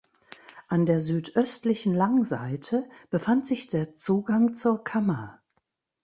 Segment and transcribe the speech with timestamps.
[0.67, 5.43] An der südöstlichen Langseite befand sich der Zugang zur Kammer.